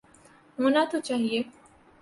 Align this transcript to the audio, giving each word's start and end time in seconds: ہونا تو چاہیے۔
ہونا 0.57 0.81
تو 0.91 0.97
چاہیے۔ 1.07 1.39